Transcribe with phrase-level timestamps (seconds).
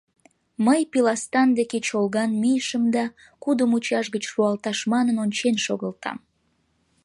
[0.65, 3.05] Мый пиластан деке чолган мийышым да,
[3.43, 6.17] кудо мучаш гыч руалташ манын, ончен шогылтам.